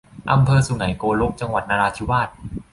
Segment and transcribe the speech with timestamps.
[0.31, 2.29] อำเภอสุไหงโกลก จังหวัดนราธิวาส